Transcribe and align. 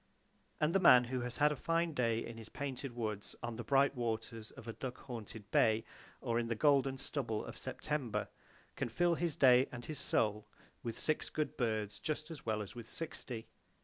And 0.59 0.73
the 0.73 0.79
man 0.79 1.03
who 1.03 1.21
has 1.21 1.37
had 1.37 1.51
a 1.51 1.55
fine 1.55 1.93
day 1.93 2.25
in 2.25 2.35
the 2.37 2.49
painted 2.49 2.95
woods, 2.95 3.35
on 3.43 3.55
the 3.55 3.63
bright 3.63 3.93
waters 3.95 4.49
of 4.49 4.67
a 4.67 4.73
duck 4.73 4.97
haunted 5.05 5.51
bay, 5.51 5.85
or 6.21 6.39
in 6.39 6.47
the 6.47 6.55
golden 6.55 6.97
stubble 6.97 7.45
of 7.45 7.55
September, 7.55 8.27
can 8.75 8.89
fill 8.89 9.13
his 9.13 9.35
day 9.35 9.67
and 9.71 9.85
his 9.85 9.99
soul 9.99 10.47
with 10.81 10.97
six 10.97 11.29
good 11.29 11.55
birds 11.55 11.99
just 11.99 12.31
as 12.31 12.47
well 12.47 12.63
as 12.63 12.73
with 12.73 12.89
sixty. 12.89 13.45